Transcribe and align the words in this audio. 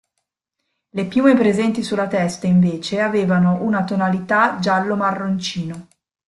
Le 0.89 1.05
piume 1.05 1.35
presenti 1.35 1.83
sulla 1.83 2.07
testa 2.07 2.47
invece 2.47 3.01
avevano 3.01 3.61
una 3.61 3.83
tonalità 3.83 4.57
giallo-marroncino. 4.59 5.87